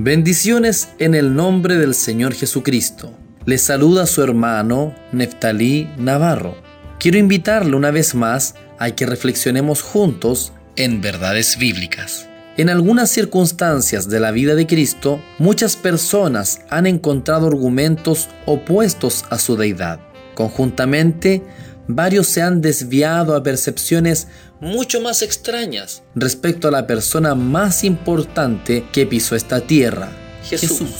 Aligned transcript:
Bendiciones 0.00 0.90
en 1.00 1.16
el 1.16 1.34
nombre 1.34 1.76
del 1.76 1.92
Señor 1.92 2.32
Jesucristo. 2.32 3.12
Le 3.46 3.58
saluda 3.58 4.06
su 4.06 4.22
hermano 4.22 4.94
Neftalí 5.10 5.90
Navarro. 5.98 6.54
Quiero 7.00 7.18
invitarle 7.18 7.74
una 7.74 7.90
vez 7.90 8.14
más 8.14 8.54
a 8.78 8.92
que 8.92 9.06
reflexionemos 9.06 9.82
juntos 9.82 10.52
en 10.76 11.00
verdades 11.00 11.58
bíblicas. 11.58 12.28
En 12.56 12.70
algunas 12.70 13.10
circunstancias 13.10 14.08
de 14.08 14.20
la 14.20 14.30
vida 14.30 14.54
de 14.54 14.68
Cristo, 14.68 15.20
muchas 15.40 15.74
personas 15.74 16.60
han 16.70 16.86
encontrado 16.86 17.48
argumentos 17.48 18.28
opuestos 18.46 19.24
a 19.30 19.38
su 19.40 19.56
deidad. 19.56 19.98
Conjuntamente, 20.36 21.42
varios 21.88 22.28
se 22.28 22.42
han 22.42 22.60
desviado 22.60 23.34
a 23.34 23.42
percepciones 23.42 24.28
mucho 24.60 25.00
más 25.00 25.22
extrañas 25.22 26.02
respecto 26.14 26.68
a 26.68 26.70
la 26.70 26.86
persona 26.86 27.34
más 27.34 27.82
importante 27.82 28.84
que 28.92 29.06
pisó 29.06 29.34
esta 29.34 29.60
tierra, 29.62 30.10
Jesús. 30.44 30.90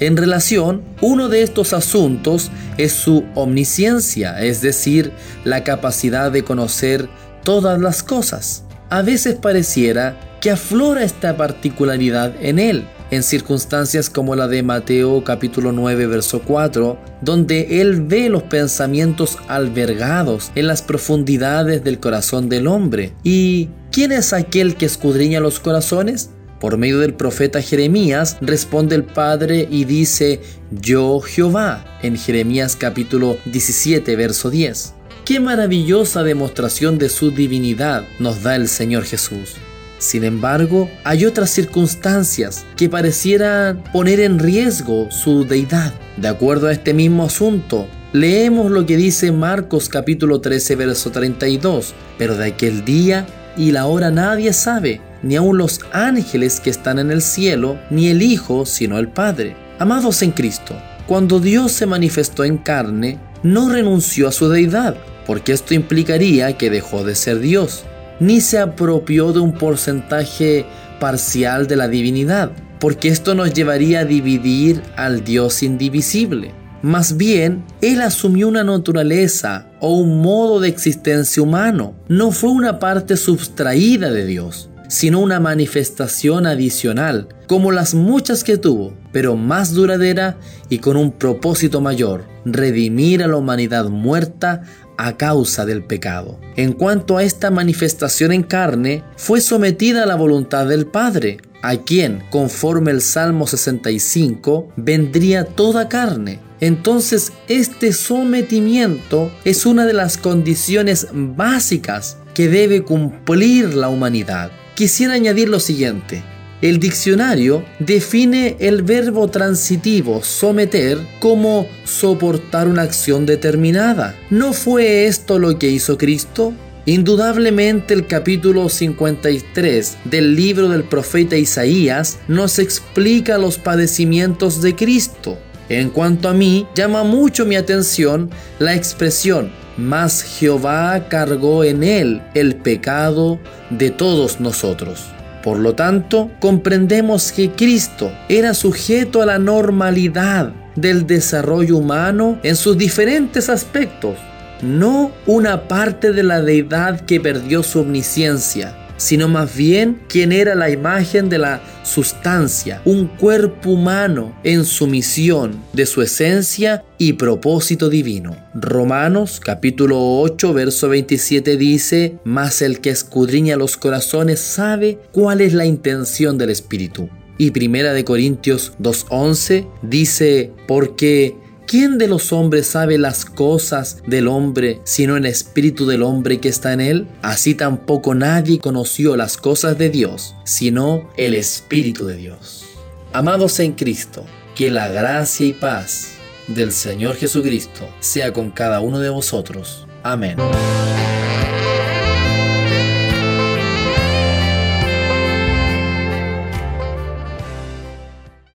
En 0.00 0.16
relación, 0.16 0.82
uno 1.00 1.28
de 1.28 1.42
estos 1.42 1.72
asuntos 1.72 2.50
es 2.76 2.92
su 2.92 3.24
omnisciencia, 3.34 4.42
es 4.42 4.60
decir, 4.60 5.12
la 5.44 5.62
capacidad 5.62 6.32
de 6.32 6.42
conocer 6.42 7.08
todas 7.44 7.80
las 7.80 8.02
cosas. 8.02 8.64
A 8.90 9.02
veces 9.02 9.36
pareciera 9.36 10.18
que 10.40 10.50
aflora 10.50 11.04
esta 11.04 11.36
particularidad 11.36 12.34
en 12.40 12.58
él, 12.58 12.84
en 13.12 13.22
circunstancias 13.22 14.08
como 14.08 14.34
la 14.34 14.48
de 14.48 14.62
Mateo 14.62 15.22
capítulo 15.22 15.70
9 15.70 16.06
verso 16.06 16.40
4, 16.40 16.98
donde 17.20 17.80
Él 17.82 18.00
ve 18.00 18.30
los 18.30 18.42
pensamientos 18.44 19.36
albergados 19.48 20.50
en 20.54 20.66
las 20.66 20.80
profundidades 20.80 21.84
del 21.84 22.00
corazón 22.00 22.48
del 22.48 22.66
hombre. 22.66 23.12
¿Y 23.22 23.68
quién 23.92 24.12
es 24.12 24.32
aquel 24.32 24.76
que 24.76 24.86
escudriña 24.86 25.40
los 25.40 25.60
corazones? 25.60 26.30
Por 26.58 26.78
medio 26.78 27.00
del 27.00 27.12
profeta 27.12 27.60
Jeremías 27.60 28.38
responde 28.40 28.96
el 28.96 29.04
Padre 29.04 29.68
y 29.70 29.84
dice, 29.84 30.40
Yo 30.70 31.20
Jehová, 31.20 31.98
en 32.02 32.16
Jeremías 32.16 32.76
capítulo 32.76 33.36
17 33.44 34.16
verso 34.16 34.48
10. 34.48 34.94
Qué 35.26 35.38
maravillosa 35.38 36.22
demostración 36.22 36.96
de 36.98 37.10
su 37.10 37.30
divinidad 37.30 38.04
nos 38.18 38.42
da 38.42 38.56
el 38.56 38.68
Señor 38.68 39.04
Jesús. 39.04 39.56
Sin 40.02 40.24
embargo, 40.24 40.90
hay 41.04 41.24
otras 41.26 41.50
circunstancias 41.50 42.66
que 42.76 42.88
parecieran 42.88 43.84
poner 43.92 44.18
en 44.18 44.40
riesgo 44.40 45.08
su 45.12 45.44
deidad. 45.44 45.94
De 46.16 46.26
acuerdo 46.26 46.66
a 46.66 46.72
este 46.72 46.92
mismo 46.92 47.22
asunto, 47.22 47.86
leemos 48.12 48.72
lo 48.72 48.84
que 48.84 48.96
dice 48.96 49.30
Marcos 49.30 49.88
capítulo 49.88 50.40
13, 50.40 50.74
verso 50.74 51.12
32. 51.12 51.94
Pero 52.18 52.34
de 52.36 52.46
aquel 52.46 52.84
día 52.84 53.28
y 53.56 53.70
la 53.70 53.86
hora 53.86 54.10
nadie 54.10 54.52
sabe, 54.52 55.00
ni 55.22 55.36
aun 55.36 55.56
los 55.56 55.78
ángeles 55.92 56.58
que 56.58 56.70
están 56.70 56.98
en 56.98 57.12
el 57.12 57.22
cielo, 57.22 57.78
ni 57.88 58.08
el 58.08 58.22
Hijo, 58.22 58.66
sino 58.66 58.98
el 58.98 59.06
Padre. 59.06 59.54
Amados 59.78 60.20
en 60.22 60.32
Cristo, 60.32 60.74
cuando 61.06 61.38
Dios 61.38 61.70
se 61.70 61.86
manifestó 61.86 62.42
en 62.42 62.58
carne, 62.58 63.20
no 63.44 63.70
renunció 63.70 64.26
a 64.26 64.32
su 64.32 64.48
deidad, 64.48 64.96
porque 65.26 65.52
esto 65.52 65.74
implicaría 65.74 66.58
que 66.58 66.70
dejó 66.70 67.04
de 67.04 67.14
ser 67.14 67.38
Dios 67.38 67.84
ni 68.22 68.40
se 68.40 68.60
apropió 68.60 69.32
de 69.32 69.40
un 69.40 69.52
porcentaje 69.52 70.64
parcial 71.00 71.66
de 71.66 71.74
la 71.74 71.88
divinidad, 71.88 72.52
porque 72.78 73.08
esto 73.08 73.34
nos 73.34 73.52
llevaría 73.52 74.00
a 74.00 74.04
dividir 74.04 74.80
al 74.96 75.24
Dios 75.24 75.64
indivisible. 75.64 76.54
Más 76.82 77.16
bien, 77.16 77.64
Él 77.80 78.00
asumió 78.00 78.46
una 78.46 78.62
naturaleza 78.62 79.66
o 79.80 79.96
un 79.96 80.22
modo 80.22 80.60
de 80.60 80.68
existencia 80.68 81.42
humano. 81.42 81.96
No 82.06 82.30
fue 82.30 82.50
una 82.50 82.78
parte 82.78 83.16
sustraída 83.16 84.12
de 84.12 84.24
Dios, 84.24 84.70
sino 84.92 85.20
una 85.20 85.40
manifestación 85.40 86.46
adicional, 86.46 87.26
como 87.46 87.72
las 87.72 87.94
muchas 87.94 88.44
que 88.44 88.58
tuvo, 88.58 88.92
pero 89.10 89.36
más 89.36 89.72
duradera 89.72 90.36
y 90.68 90.80
con 90.80 90.98
un 90.98 91.12
propósito 91.12 91.80
mayor, 91.80 92.26
redimir 92.44 93.22
a 93.22 93.26
la 93.26 93.36
humanidad 93.36 93.86
muerta 93.86 94.64
a 94.98 95.16
causa 95.16 95.64
del 95.64 95.82
pecado. 95.82 96.38
En 96.56 96.74
cuanto 96.74 97.16
a 97.16 97.22
esta 97.22 97.50
manifestación 97.50 98.32
en 98.32 98.42
carne, 98.42 99.02
fue 99.16 99.40
sometida 99.40 100.02
a 100.02 100.06
la 100.06 100.14
voluntad 100.14 100.66
del 100.66 100.86
Padre, 100.86 101.38
a 101.62 101.78
quien, 101.78 102.22
conforme 102.30 102.90
el 102.90 103.00
Salmo 103.00 103.46
65, 103.46 104.74
vendría 104.76 105.46
toda 105.46 105.88
carne. 105.88 106.38
Entonces, 106.60 107.32
este 107.48 107.94
sometimiento 107.94 109.32
es 109.46 109.64
una 109.64 109.86
de 109.86 109.94
las 109.94 110.18
condiciones 110.18 111.06
básicas 111.12 112.18
que 112.34 112.50
debe 112.50 112.82
cumplir 112.82 113.72
la 113.72 113.88
humanidad. 113.88 114.50
Quisiera 114.74 115.14
añadir 115.14 115.48
lo 115.48 115.60
siguiente. 115.60 116.22
El 116.62 116.78
diccionario 116.78 117.64
define 117.78 118.56
el 118.60 118.82
verbo 118.82 119.28
transitivo 119.28 120.22
someter 120.22 120.98
como 121.18 121.66
soportar 121.84 122.68
una 122.68 122.82
acción 122.82 123.26
determinada. 123.26 124.16
¿No 124.30 124.52
fue 124.52 125.06
esto 125.06 125.38
lo 125.38 125.58
que 125.58 125.68
hizo 125.68 125.98
Cristo? 125.98 126.54
Indudablemente 126.86 127.94
el 127.94 128.06
capítulo 128.06 128.68
53 128.68 129.98
del 130.04 130.34
libro 130.34 130.68
del 130.68 130.84
profeta 130.84 131.36
Isaías 131.36 132.18
nos 132.26 132.58
explica 132.58 133.38
los 133.38 133.58
padecimientos 133.58 134.62
de 134.62 134.74
Cristo. 134.74 135.38
En 135.68 135.90
cuanto 135.90 136.28
a 136.28 136.32
mí, 136.32 136.66
llama 136.74 137.04
mucho 137.04 137.44
mi 137.44 137.56
atención 137.56 138.30
la 138.58 138.74
expresión, 138.74 139.52
mas 139.76 140.22
Jehová 140.22 141.06
cargó 141.08 141.64
en 141.64 141.82
él 141.82 142.22
el 142.34 142.56
pecado 142.56 143.38
de 143.70 143.90
todos 143.90 144.40
nosotros. 144.40 145.06
Por 145.42 145.58
lo 145.58 145.74
tanto, 145.74 146.30
comprendemos 146.38 147.32
que 147.32 147.50
Cristo 147.50 148.12
era 148.28 148.54
sujeto 148.54 149.22
a 149.22 149.26
la 149.26 149.38
normalidad 149.38 150.52
del 150.76 151.06
desarrollo 151.06 151.76
humano 151.76 152.38
en 152.42 152.56
sus 152.56 152.78
diferentes 152.78 153.48
aspectos, 153.48 154.16
no 154.62 155.10
una 155.26 155.66
parte 155.68 156.12
de 156.12 156.22
la 156.22 156.40
deidad 156.40 157.00
que 157.00 157.20
perdió 157.20 157.62
su 157.62 157.80
omnisciencia, 157.80 158.76
sino 159.02 159.26
más 159.26 159.56
bien 159.56 160.00
quien 160.08 160.30
era 160.30 160.54
la 160.54 160.70
imagen 160.70 161.28
de 161.28 161.38
la 161.38 161.60
sustancia, 161.82 162.80
un 162.84 163.08
cuerpo 163.08 163.70
humano 163.70 164.32
en 164.44 164.64
sumisión 164.64 165.60
de 165.72 165.86
su 165.86 166.02
esencia 166.02 166.84
y 166.98 167.14
propósito 167.14 167.88
divino. 167.88 168.36
Romanos 168.54 169.40
capítulo 169.44 170.20
8 170.20 170.52
verso 170.52 170.88
27 170.88 171.56
dice, 171.56 172.18
mas 172.22 172.62
el 172.62 172.80
que 172.80 172.90
escudriña 172.90 173.56
los 173.56 173.76
corazones 173.76 174.38
sabe 174.38 175.00
cuál 175.10 175.40
es 175.40 175.52
la 175.52 175.66
intención 175.66 176.38
del 176.38 176.50
Espíritu. 176.50 177.08
Y 177.38 177.50
Primera 177.50 177.92
de 177.92 178.04
Corintios 178.04 178.74
2.11 178.80 179.66
dice, 179.82 180.52
porque 180.68 181.34
¿Quién 181.72 181.96
de 181.96 182.06
los 182.06 182.34
hombres 182.34 182.66
sabe 182.66 182.98
las 182.98 183.24
cosas 183.24 184.02
del 184.06 184.28
hombre 184.28 184.82
sino 184.84 185.16
el 185.16 185.24
espíritu 185.24 185.86
del 185.86 186.02
hombre 186.02 186.38
que 186.38 186.50
está 186.50 186.74
en 186.74 186.82
él? 186.82 187.08
Así 187.22 187.54
tampoco 187.54 188.14
nadie 188.14 188.58
conoció 188.58 189.16
las 189.16 189.38
cosas 189.38 189.78
de 189.78 189.88
Dios, 189.88 190.34
sino 190.44 191.08
el 191.16 191.32
espíritu 191.32 192.04
de 192.04 192.16
Dios. 192.16 192.66
Amados 193.14 193.58
en 193.58 193.72
Cristo, 193.72 194.26
que 194.54 194.70
la 194.70 194.88
gracia 194.88 195.46
y 195.46 195.54
paz 195.54 196.08
del 196.46 196.72
Señor 196.72 197.16
Jesucristo 197.16 197.88
sea 198.00 198.34
con 198.34 198.50
cada 198.50 198.80
uno 198.80 198.98
de 198.98 199.08
vosotros. 199.08 199.86
Amén. 200.02 200.36